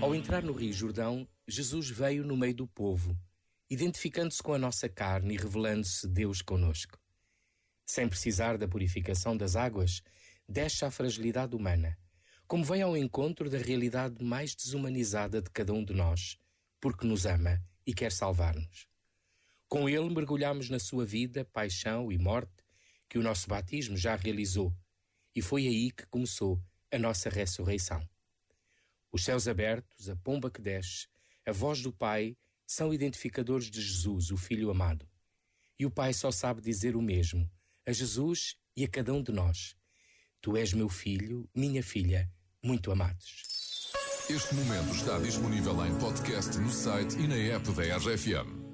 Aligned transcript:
Ao 0.00 0.14
entrar 0.14 0.42
no 0.42 0.52
Rio 0.52 0.72
Jordão, 0.72 1.26
Jesus 1.48 1.88
veio 1.88 2.24
no 2.24 2.36
meio 2.36 2.54
do 2.54 2.66
povo, 2.66 3.18
identificando-se 3.68 4.42
com 4.42 4.52
a 4.52 4.58
nossa 4.58 4.88
carne 4.88 5.34
e 5.34 5.36
revelando-se 5.38 6.06
Deus 6.06 6.42
conosco. 6.42 6.98
Sem 7.86 8.06
precisar 8.06 8.58
da 8.58 8.68
purificação 8.68 9.36
das 9.36 9.56
águas, 9.56 10.02
deixa 10.46 10.86
a 10.86 10.90
fragilidade 10.90 11.56
humana, 11.56 11.98
como 12.46 12.62
vem 12.62 12.82
ao 12.82 12.96
encontro 12.96 13.48
da 13.48 13.58
realidade 13.58 14.22
mais 14.22 14.54
desumanizada 14.54 15.40
de 15.40 15.50
cada 15.50 15.72
um 15.72 15.82
de 15.82 15.94
nós, 15.94 16.38
porque 16.80 17.06
nos 17.06 17.24
ama 17.24 17.60
e 17.86 17.94
quer 17.94 18.12
salvar-nos. 18.12 18.86
Com 19.66 19.88
ele 19.88 20.10
mergulhamos 20.10 20.68
na 20.68 20.78
sua 20.78 21.06
vida, 21.06 21.44
paixão 21.44 22.12
e 22.12 22.18
morte, 22.18 22.62
que 23.08 23.18
o 23.18 23.22
nosso 23.22 23.48
batismo 23.48 23.96
já 23.96 24.14
realizou, 24.14 24.72
e 25.34 25.40
foi 25.40 25.66
aí 25.66 25.90
que 25.90 26.06
começou 26.06 26.62
a 26.92 26.98
nossa 26.98 27.30
ressurreição. 27.30 28.06
Os 29.16 29.24
céus 29.24 29.48
abertos, 29.48 30.10
a 30.10 30.16
pomba 30.16 30.50
que 30.50 30.60
desce, 30.60 31.08
a 31.46 31.50
voz 31.50 31.80
do 31.80 31.90
Pai 31.90 32.36
são 32.66 32.92
identificadores 32.92 33.70
de 33.70 33.80
Jesus, 33.80 34.30
o 34.30 34.36
Filho 34.36 34.70
amado. 34.70 35.08
E 35.78 35.86
o 35.86 35.90
Pai 35.90 36.12
só 36.12 36.30
sabe 36.30 36.60
dizer 36.60 36.94
o 36.94 37.00
mesmo 37.00 37.50
a 37.86 37.92
Jesus 37.92 38.56
e 38.76 38.84
a 38.84 38.88
cada 38.88 39.14
um 39.14 39.22
de 39.22 39.32
nós. 39.32 39.74
Tu 40.42 40.54
és 40.54 40.74
meu 40.74 40.90
filho, 40.90 41.48
minha 41.54 41.82
filha, 41.82 42.30
muito 42.62 42.92
amados. 42.92 43.90
Este 44.28 44.54
momento 44.54 44.94
está 44.94 45.18
disponível 45.18 45.86
em 45.86 45.98
podcast 45.98 46.58
no 46.58 46.70
site 46.70 47.16
e 47.16 47.26
na 47.26 47.36
app 47.36 47.72
da 47.72 47.96
RFM. 47.96 48.65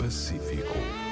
Pacífico. 0.00 1.09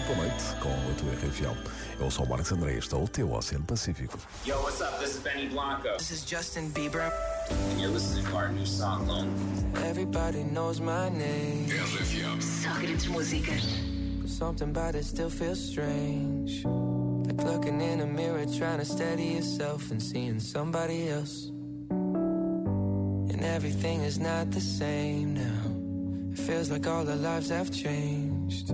Muito 0.00 0.14
boa 0.14 0.28
noite 0.28 0.44
com 0.60 0.70
a 0.70 0.94
tua 0.94 1.12
RFM. 1.12 2.00
Eu 2.00 2.10
sou 2.10 2.24
o 2.24 2.28
Marcos 2.28 2.50
André, 2.52 2.78
este 2.78 2.94
é 2.94 2.96
o 2.96 3.06
teu 3.06 3.32
Oceano 3.32 3.64
Pacífico. 3.66 4.18
Yo, 4.46 4.56
what's 4.62 4.80
up? 4.80 4.98
This 4.98 5.16
is 5.16 5.22
Benny 5.22 5.48
Blanco. 5.48 5.94
This 5.98 6.10
is 6.10 6.24
Justin 6.24 6.70
Bieber. 6.70 7.12
And 7.50 7.80
you're 7.80 7.92
listening 7.92 8.24
to 8.24 8.36
our 8.36 8.48
new 8.48 8.64
song, 8.64 9.06
Lone. 9.06 9.28
Everybody 9.84 10.44
knows 10.44 10.80
my 10.80 11.10
name. 11.10 11.68
RFM. 11.68 12.40
Só 12.40 12.72
grandes 12.78 13.08
músicas. 13.08 13.62
But 14.22 14.30
something 14.30 14.70
about 14.70 14.94
it 14.94 15.04
still 15.04 15.28
feels 15.28 15.58
strange. 15.60 16.64
Like 17.26 17.44
looking 17.44 17.82
in 17.82 18.00
a 18.00 18.06
mirror, 18.06 18.46
trying 18.46 18.78
to 18.78 18.86
steady 18.86 19.34
yourself 19.34 19.90
and 19.90 20.00
seeing 20.02 20.40
somebody 20.40 21.10
else. 21.10 21.50
And 21.90 23.44
everything 23.44 24.02
is 24.02 24.18
not 24.18 24.50
the 24.50 24.60
same 24.62 25.34
now. 25.34 26.32
It 26.32 26.38
feels 26.38 26.70
like 26.70 26.86
all 26.86 27.06
our 27.06 27.16
lives 27.16 27.50
have 27.50 27.70
changed. 27.70 28.72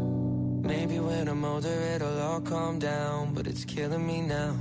Maybe 0.67 0.99
when 0.99 1.29
I'm 1.29 1.45
older, 1.45 1.79
it'll 1.95 2.21
all 2.21 2.41
calm 2.41 2.81
down, 2.81 3.35
but 3.35 3.47
it's 3.47 3.65
killing 3.65 4.05
me 4.05 4.21
now. 4.23 4.53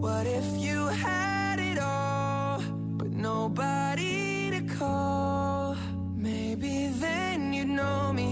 What 0.00 0.26
if 0.26 0.46
you 0.56 0.86
had 0.86 1.58
it 1.60 1.78
all, 1.78 2.62
but 2.96 3.10
nobody 3.10 4.50
to 4.50 4.62
call? 4.78 5.76
Maybe 6.16 6.88
then 7.04 7.52
you'd 7.52 7.68
know 7.68 8.14
me. 8.14 8.29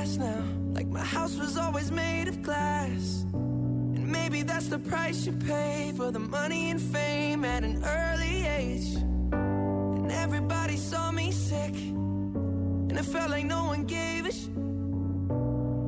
Past 0.00 0.18
now. 0.18 0.42
Like 0.72 0.86
my 0.86 1.04
house 1.04 1.36
was 1.36 1.56
always 1.56 1.90
made 1.90 2.28
of 2.28 2.42
glass. 2.42 3.24
And 3.94 4.06
maybe 4.06 4.42
that's 4.42 4.68
the 4.68 4.78
price 4.78 5.26
you 5.26 5.32
pay 5.32 5.92
for 5.96 6.10
the 6.10 6.18
money 6.18 6.70
and 6.70 6.80
fame 6.80 7.44
at 7.44 7.62
an 7.64 7.84
early 7.84 8.46
age. 8.46 8.94
And 9.98 10.10
everybody 10.10 10.76
saw 10.76 11.10
me 11.10 11.32
sick. 11.32 11.74
And 12.88 12.96
it 12.98 13.04
felt 13.04 13.30
like 13.30 13.44
no 13.44 13.64
one 13.64 13.84
gave 13.84 14.26
a 14.26 14.32
sh. 14.32 14.46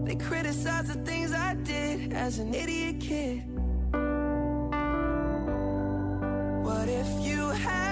They 0.06 0.16
criticized 0.28 0.88
the 0.94 1.00
things 1.10 1.32
I 1.32 1.54
did 1.54 2.12
as 2.12 2.38
an 2.38 2.54
idiot 2.54 3.00
kid. 3.00 3.42
What 6.66 6.88
if 6.88 7.08
you 7.26 7.48
had 7.48 7.91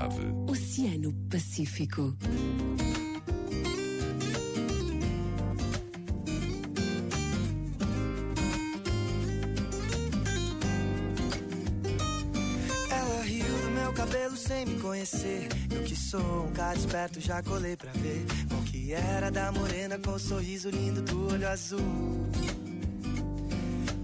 tranquilidade. 0.00 0.50
Oceano 0.50 1.12
Pacífico. 1.30 2.16
Ela 12.90 13.22
riu 13.24 13.44
do 13.44 13.70
meu 13.70 13.92
cabelo 13.92 14.36
sem 14.36 14.66
me 14.66 14.80
conhecer. 14.80 15.48
Eu 15.70 15.82
que 15.82 15.96
sou 15.96 16.46
um 16.46 16.52
cara 16.52 16.78
esperto, 16.78 17.20
já 17.20 17.42
colei 17.42 17.76
pra 17.76 17.92
ver 17.92 18.24
qual 18.48 18.62
que 18.62 18.92
era 18.92 19.30
da 19.30 19.52
morena 19.52 19.98
com 19.98 20.12
o 20.12 20.18
sorriso 20.18 20.70
lindo 20.70 21.02
do 21.02 21.32
olho 21.32 21.48
azul. 21.48 21.80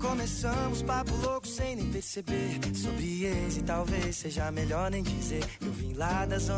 Começamos 0.00 0.82
papo 0.82 1.14
louco 1.16 1.46
sem 1.46 1.76
nem 1.76 1.90
perceber. 1.90 2.60
Sobre 2.74 3.24
ex 3.24 3.56
e 3.56 3.62
talvez 3.62 4.16
seja 4.16 4.50
melhor 4.50 4.90
nem 4.90 5.02
dizer. 5.02 5.44
Eu 5.60 5.72
vim 5.72 5.94
lá 5.94 6.26
da 6.26 6.38
zona. 6.38 6.56